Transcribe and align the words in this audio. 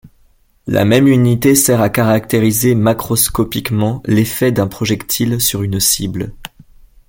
La 0.65 0.83
même 0.83 1.05
unité 1.07 1.53
sert 1.53 1.79
à 1.79 1.89
caractériser 1.89 2.73
macroscopiquement 2.73 4.01
l'effet 4.07 4.51
d'un 4.51 4.65
projectile 4.65 5.39
sur 5.39 5.61
une 5.61 5.79
cible. 5.79 6.33